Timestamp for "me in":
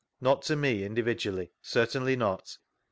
0.55-0.95